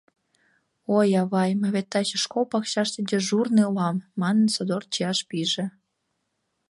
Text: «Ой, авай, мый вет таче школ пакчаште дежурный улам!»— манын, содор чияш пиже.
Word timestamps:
«Ой, 0.97 1.09
авай, 1.21 1.51
мый 1.61 1.71
вет 1.75 1.87
таче 1.91 2.17
школ 2.23 2.43
пакчаште 2.51 2.99
дежурный 3.09 3.67
улам!»— 3.69 3.97
манын, 4.21 4.47
содор 4.55 4.83
чияш 4.93 5.19
пиже. 5.29 5.65